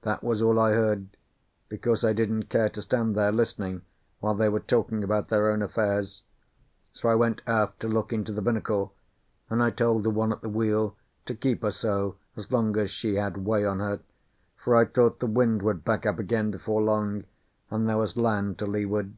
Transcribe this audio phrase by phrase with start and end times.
[0.00, 1.06] That was all I heard,
[1.68, 3.82] because I didn't care to stand there listening
[4.18, 6.24] while they were talking about their own affairs;
[6.92, 8.92] so I went aft to look into the binnacle,
[9.48, 10.96] and I told the one at the wheel
[11.26, 14.00] to keep her so as long as she had way on her,
[14.56, 17.22] for I thought the wind would back up again before long,
[17.70, 19.12] and there was land to leeward.